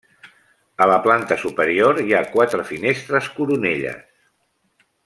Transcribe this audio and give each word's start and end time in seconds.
A 0.85 0.87
la 0.91 0.95
planta 1.03 1.37
superior 1.43 2.01
hi 2.05 2.17
ha 2.21 2.25
quatre 2.33 2.67
finestres 2.73 3.31
coronelles. 3.39 4.05